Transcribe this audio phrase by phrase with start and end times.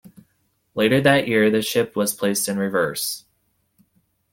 [0.73, 2.97] Later that year, the ship was placed in reserve.